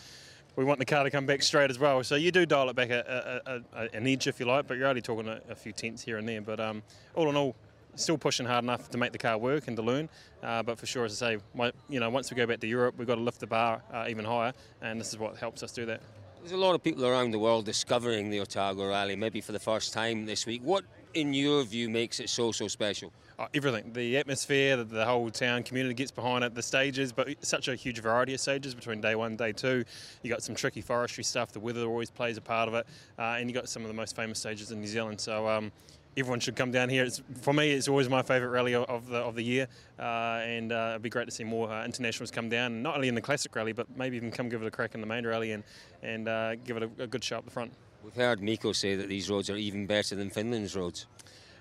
[0.56, 2.02] we want the car to come back straight as well.
[2.02, 4.78] So you do dial it back a, a, a, an edge if you like, but
[4.78, 6.40] you're only talking a, few tenths here and there.
[6.40, 6.82] But um,
[7.14, 7.54] all in all,
[7.96, 10.08] still pushing hard enough to make the car work and to learn.
[10.42, 12.66] Uh, but for sure, as I say, my, you know, once we go back to
[12.66, 15.62] Europe, we've got to lift the bar uh, even higher, and this is what helps
[15.62, 16.00] us do that.
[16.40, 19.58] There's a lot of people around the world discovering the Otago Rally, maybe for the
[19.58, 20.62] first time this week.
[20.64, 23.12] What, in your view, makes it so, so special?
[23.38, 27.28] Uh, everything the atmosphere the, the whole town community gets behind it the stages but
[27.40, 29.84] such a huge variety of stages between day one day two.
[30.24, 32.84] You got some tricky forestry stuff the weather always plays a part of it
[33.16, 35.20] uh, and you got some of the most famous stages in new zealand.
[35.20, 35.70] So um,
[36.16, 37.04] everyone should come down here.
[37.04, 39.68] It's, for me it's always my favourite rally of- the, of the year
[40.00, 43.06] uh, and uh, it'd be great to see more uh, internationals come down not only
[43.06, 45.24] in the classic rally but maybe even come give it a crack in the main
[45.24, 45.62] rally and,
[46.02, 47.72] and uh, give it a, a good show up the front.
[48.02, 51.06] We've heard Mikko say that these roads are even better than Finland's roads.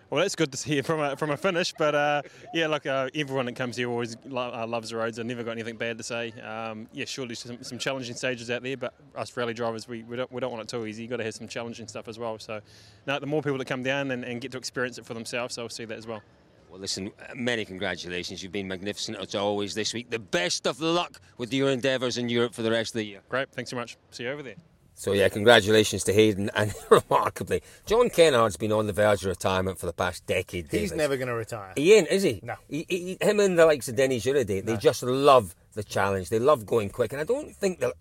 [0.09, 2.21] Well, that's good to hear from a, from a finish, but uh,
[2.53, 5.19] yeah, look, uh, everyone that comes here always lo- uh, loves the roads.
[5.19, 6.31] I've never got anything bad to say.
[6.41, 10.15] Um, yeah, surely some, some challenging stages out there, but us rally drivers, we, we,
[10.15, 11.01] don't, we don't want it too easy.
[11.03, 12.39] You've got to have some challenging stuff as well.
[12.39, 12.61] So,
[13.05, 15.57] no, the more people that come down and, and get to experience it for themselves,
[15.57, 16.21] they'll see that as well.
[16.69, 18.41] Well, listen, uh, many congratulations.
[18.41, 20.09] You've been magnificent as always this week.
[20.09, 23.19] The best of luck with your endeavours in Europe for the rest of the year.
[23.27, 23.97] Great, thanks so much.
[24.11, 24.55] See you over there.
[24.99, 26.49] So, yeah, congratulations to Hayden.
[26.55, 30.69] And remarkably, John Kennard's been on the verge of retirement for the past decade.
[30.71, 31.73] He's never going to retire.
[31.75, 32.39] He ain't, is he?
[32.41, 32.55] No.
[32.67, 36.29] He, he, him and the likes of Denny Juriday, they just love the challenge.
[36.29, 37.11] They love going quick.
[37.13, 37.93] And I don't think they'll.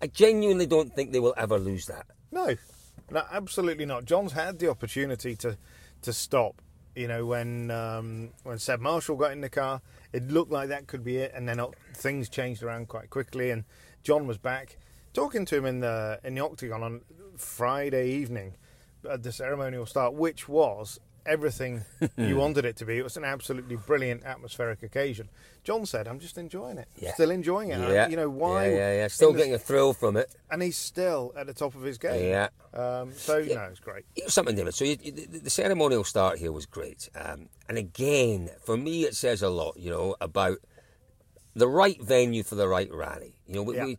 [0.00, 2.06] I- genuinely don't think they will ever lose that.
[2.32, 2.56] No,
[3.10, 4.06] no, absolutely not.
[4.06, 5.58] John's had the opportunity to
[6.02, 6.62] to stop.
[6.94, 9.82] You know, when um, when Seb Marshall got in the car,
[10.14, 11.60] it looked like that could be it, and then
[11.94, 13.64] things changed around quite quickly, and
[14.02, 14.78] John was back.
[15.12, 17.00] Talking to him in the in the octagon on
[17.36, 18.54] Friday evening
[19.10, 21.84] at the ceremonial start, which was everything
[22.16, 22.96] you wanted it to be.
[22.98, 25.28] It was an absolutely brilliant atmospheric occasion.
[25.64, 26.86] John said, "I'm just enjoying it.
[26.96, 27.12] Yeah.
[27.14, 27.90] Still enjoying it.
[27.90, 28.08] Yeah.
[28.08, 28.68] You know why?
[28.68, 29.08] Yeah, yeah, yeah.
[29.08, 30.34] Still in the- getting a thrill from it.
[30.50, 32.30] and he's still at the top of his game.
[32.30, 32.48] Yeah.
[32.72, 34.04] Um, so no, it's great.
[34.14, 34.76] Here's something, different.
[34.76, 39.02] So you, you- the, the ceremonial start here was great, um, and again, for me,
[39.04, 39.76] it says a lot.
[39.76, 40.58] You know about
[41.54, 43.34] the right venue for the right rally.
[43.48, 43.84] You know, we, Yeah.
[43.86, 43.98] we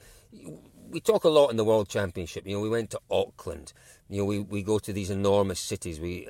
[0.91, 2.45] we talk a lot in the World Championship.
[2.45, 3.73] You know, we went to Auckland.
[4.09, 5.99] You know, we, we go to these enormous cities.
[5.99, 6.27] We,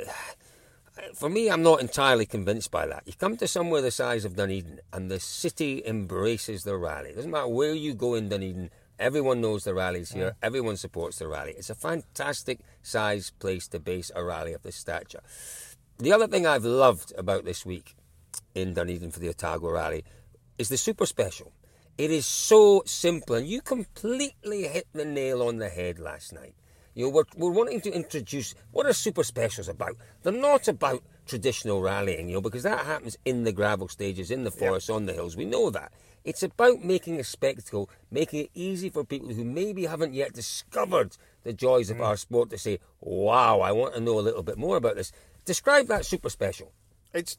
[1.15, 3.03] for me, I'm not entirely convinced by that.
[3.05, 7.09] You come to somewhere the size of Dunedin, and the city embraces the rally.
[7.09, 8.69] It doesn't matter where you go in Dunedin.
[8.99, 10.35] Everyone knows the rally's here.
[10.43, 11.55] Everyone supports the rally.
[11.57, 15.21] It's a fantastic size place to base a rally of this stature.
[15.97, 17.95] The other thing I've loved about this week
[18.53, 20.03] in Dunedin for the Otago Rally
[20.57, 21.51] is the super special.
[21.97, 26.55] It is so simple, and you completely hit the nail on the head last night.
[26.93, 29.95] You know, we're, we're wanting to introduce what are super specials about.
[30.23, 34.43] They're not about traditional rallying, you know, because that happens in the gravel stages, in
[34.43, 35.37] the forests, on the hills.
[35.37, 35.93] We know that.
[36.23, 41.17] It's about making a spectacle, making it easy for people who maybe haven't yet discovered
[41.43, 42.05] the joys of mm.
[42.05, 45.11] our sport to say, wow, I want to know a little bit more about this.
[45.45, 46.71] Describe that super special.
[47.13, 47.37] It's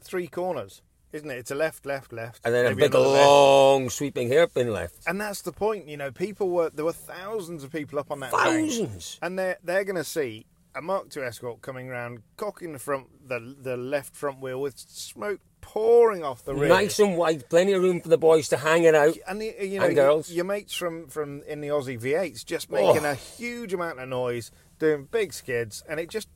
[0.00, 0.80] three corners,
[1.12, 1.38] isn't it?
[1.38, 3.26] It's a left, left, left, And then a big, another left.
[3.26, 4.96] long, sweeping hairpin left.
[5.06, 5.88] And that's the point.
[5.88, 9.18] You know, people were there were thousands of people up on that Thousands.
[9.22, 13.28] and they're they're going to see a Mark II Escort coming round, cocking the front
[13.28, 16.68] the the left front wheel with smoke pouring off the rear.
[16.68, 19.16] Nice and wide, plenty of room for the boys to hang it out.
[19.28, 20.28] And the, you know, And girls.
[20.30, 23.10] your mates from, from in the Aussie V8s just making Oh.
[23.10, 26.26] a huge amount of noise, doing big skids, and it just,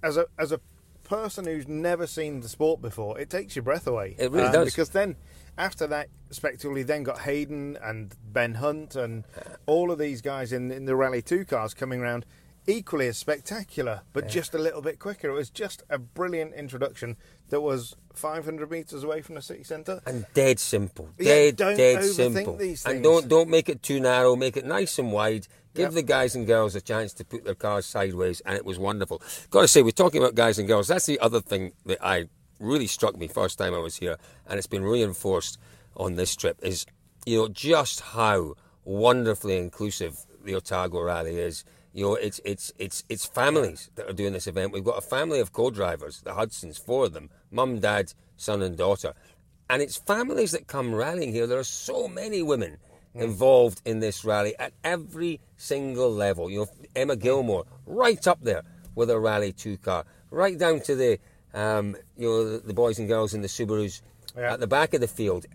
[0.00, 0.60] as a as a
[1.12, 4.16] person who's never seen the sport before, it takes your breath away.
[4.18, 4.64] Um, It really does.
[4.66, 5.16] Because then,
[5.58, 9.24] after that spectacle, you then got Hayden and Ben Hunt and
[9.66, 12.24] all of these guys in in the Rally Two cars coming around.
[12.66, 15.28] Equally as spectacular, but just a little bit quicker.
[15.28, 17.16] It was just a brilliant introduction
[17.50, 20.00] that was 500 metres away from the city centre.
[20.06, 21.08] and dead simple.
[21.18, 22.58] Yeah, Dead, don't dead simple.
[22.86, 24.36] And don't don't make it too narrow.
[24.36, 25.48] Make it nice and wide.
[25.74, 25.92] Give Yep.
[25.94, 29.20] the guys and girls a chance to put their cars sideways, and it was wonderful.
[29.50, 30.86] Got to say, we're talking about guys and girls.
[30.86, 32.28] That's the other thing that I
[32.60, 35.58] really struck me first time I was here, and it's been reinforced
[35.96, 36.58] on this trip.
[36.62, 36.86] Is
[37.26, 41.64] you know just how wonderfully inclusive the Otago Rally is.
[41.92, 44.72] You know, it's it's it's it's families that are doing this event.
[44.72, 48.76] We've got a family of co-drivers, the Hudsons, four of them, mum, dad, son, and
[48.76, 49.12] daughter,
[49.68, 51.46] and it's families that come rallying here.
[51.46, 52.78] There are so many women
[53.14, 56.50] involved in this rally at every single level.
[56.50, 58.62] You know, Emma Gilmour, right up there
[58.94, 61.18] with a Rally Two car, right down to the
[61.52, 64.00] um, you know the, the boys and girls in the Subarus
[64.36, 64.52] Yeah.
[64.54, 65.46] at the back of the field.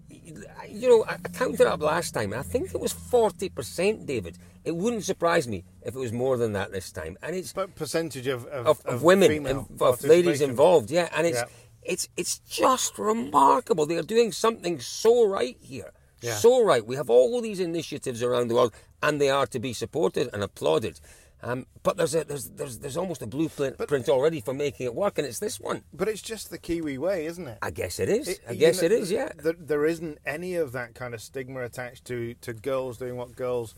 [0.70, 2.34] You know, I counted up last time.
[2.34, 4.38] I think it was forty percent, David.
[4.66, 7.18] It wouldn't surprise me if it was more than that this time.
[7.24, 11.10] And it's But percentage of of, of, of women, and of ladies involved, yeah.
[11.16, 11.46] And it's Yeah.
[11.94, 13.86] it's it's just remarkable.
[13.86, 16.36] They are doing something so right here, Yeah.
[16.36, 16.86] so right.
[16.86, 20.44] We have all these initiatives around the world, and they are to be supported and
[20.44, 21.00] applauded.
[21.44, 24.96] Um, but there's a there's there's there's almost a blueprint print already for making it
[24.96, 25.84] work, and it's this one.
[25.94, 27.60] But it's just the Kiwi way, isn't it?
[27.62, 28.28] I guess it is.
[28.28, 29.12] It- I guess know, it is.
[29.12, 29.30] Yeah.
[29.38, 33.36] There, there isn't any of that kind of stigma attached to, to girls doing what
[33.36, 33.76] girls.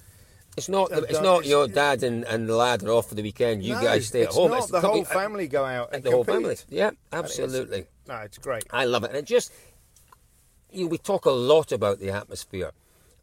[0.55, 0.89] It's not.
[0.91, 3.61] It's done- not it's- your dad and, and the lad are off for the weekend.
[3.61, 4.51] You No, guys stay at it's home.
[4.51, 4.59] Not.
[4.59, 6.55] It's the whole company- family go out and the whole family.
[6.69, 6.95] Yeah, And
[7.25, 7.85] it's- absolutely.
[8.07, 8.63] No, it's great.
[8.71, 9.51] I love it, and it just
[10.71, 12.71] you know, we talk a lot about the atmosphere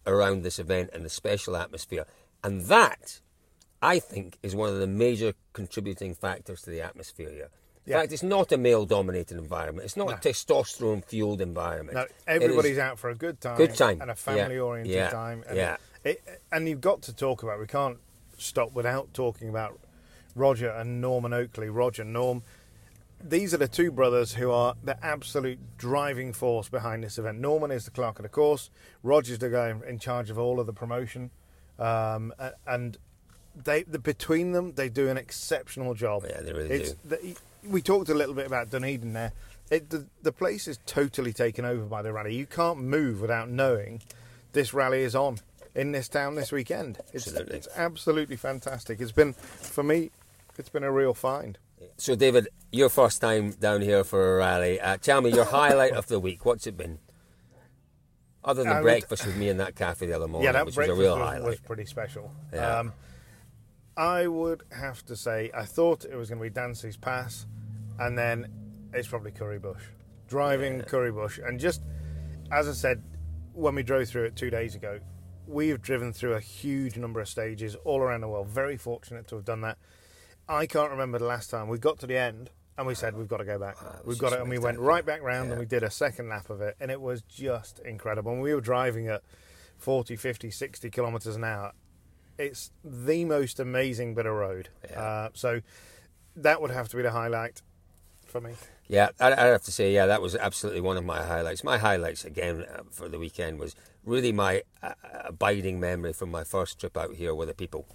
[0.07, 2.05] around this event and the special atmosphere,
[2.45, 3.21] and that
[3.87, 7.51] I think is one of the major contributing factors to the atmosphere here.
[7.85, 8.01] In Yeah.
[8.01, 9.85] fact, it's not a male-dominated environment.
[9.85, 11.95] It's not a testosterone-fueled environment.
[11.97, 13.57] No, everybody's out for a good time.
[13.57, 14.01] Good time.
[14.01, 15.11] And a family-oriented Yeah.
[15.11, 15.45] time.
[15.47, 15.77] And Yeah.
[16.03, 16.21] It,
[16.51, 17.61] and you've got to talk about.
[17.61, 17.99] We can't
[18.39, 19.79] stop without talking about
[20.35, 21.69] Roger and Norman Oakley.
[21.69, 22.43] Roger, Norm.
[23.23, 27.39] These are the two brothers who are the absolute driving force behind this event.
[27.39, 28.69] Norman is the clerk of the course.
[29.05, 31.31] Roger's the guy in charge of all of the promotion,
[31.79, 32.35] um,
[32.67, 32.99] and
[33.65, 36.25] they the, between them they do an exceptional job.
[36.29, 39.33] Yeah, they really it's, The, we talked a little bit about Dunedin there.
[39.71, 42.35] It, the, the place is totally taken over by the rally.
[42.35, 44.03] You can't move without knowing
[44.53, 45.39] this rally is on
[45.75, 46.99] in this town this weekend.
[47.13, 47.57] It's, Absolutely.
[47.57, 49.01] it's absolutely fantastic.
[49.01, 50.11] It's been for me,
[50.57, 51.59] it's been a real find.
[51.99, 54.81] So, David, your first time down here for a rally.
[54.81, 56.45] Uh, tell me your highlight of the week.
[56.45, 56.99] What's it been?
[58.45, 60.67] Other than I would- breakfast with me in that cafe the other morning, yeah, that
[60.67, 61.49] which was a breakfast real was, highlight.
[61.49, 62.31] was pretty special.
[62.53, 62.79] Yeah.
[62.79, 62.93] Um,
[63.97, 67.47] I would have to say I thought it was going to be Dansey's Pass,
[67.99, 68.47] and then
[68.93, 69.83] it's probably Kuri Bush.
[70.29, 71.83] Driving Kuri Bush, and just
[72.51, 73.03] as I said
[73.53, 75.01] when we drove through it two days ago,
[75.47, 78.49] we've driven through a huge number of stages all around the world.
[78.49, 79.79] Very fortunate to have done that.
[80.49, 83.27] I can't remember the last time we got to the end and we said we've
[83.29, 83.77] got to go back.
[83.81, 85.53] Ah, we've got it, and we went right back round Yeah.
[85.53, 88.33] and we did a second lap of it, and it was just incredible.
[88.33, 89.23] And we were driving at
[89.79, 91.73] 40, 50, 60 kilometres an hour.
[92.39, 94.69] It's the most amazing bit of road.
[94.91, 95.01] Yeah.
[95.01, 95.61] Uh, so
[96.37, 97.63] that would have to be the highlight
[98.27, 98.53] for me.
[98.89, 101.65] Yeah, I, I have to say, yeah, that was absolutely one of my highlights.
[101.65, 104.93] My highlights again uh, for the weekend was really my uh,
[105.25, 107.87] abiding memory from my first trip out here with the people.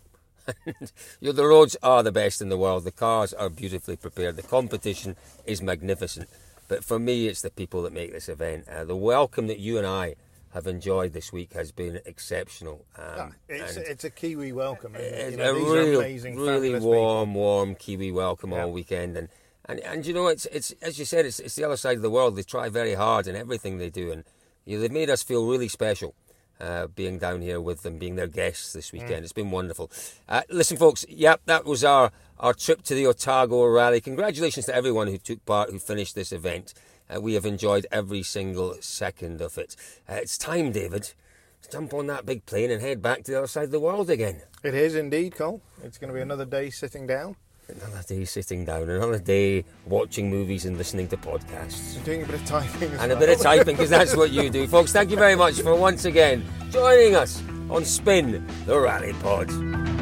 [0.66, 0.74] you
[1.22, 2.84] know, the roads are the best in the world.
[2.84, 4.36] The cars are beautifully prepared.
[4.36, 5.16] The competition
[5.46, 6.30] is magnificent.
[6.68, 8.68] But for me, it's the people that make this event.
[8.68, 10.16] Uh, the welcome that you and I
[10.54, 12.86] have enjoyed this week has been exceptional.
[12.98, 14.94] Um, It's, it's a Kiwi welcome.
[14.96, 18.64] it's You know, a real, amazing, really warm, warm Kiwi welcome Yeah.
[18.66, 19.30] all weekend, and,
[19.66, 22.02] and and you know it's it's as you said, it's it's the other side of
[22.02, 22.36] the world.
[22.36, 24.24] They try very hard in everything they do, and
[24.66, 26.14] you know, they've made us feel really special.
[26.60, 29.24] uh, being down here with them, being their guests this weekend.
[29.24, 29.90] It's been wonderful.
[30.30, 34.00] Uh, listen, folks, yep, that was our, our trip to the Otago Rally.
[34.00, 36.76] Congratulations to everyone who took part, who finished this event.
[37.14, 39.76] Uh, we have enjoyed every single second of it.
[40.10, 41.14] Uh, it's time, David,
[41.62, 43.80] to jump on that big plane and head back to the other side of the
[43.80, 44.42] world again.
[44.64, 45.62] It is indeed, Cole.
[45.84, 47.36] It's going to be another day sitting down.
[47.68, 51.96] Another day sitting down, another day watching movies and listening to podcasts.
[51.96, 54.50] And doing a bit of typing and a bit of typing because that's what you
[54.50, 54.68] do.
[54.68, 60.01] Folks, thank you very much for once again joining us on Spin the Rally Pod.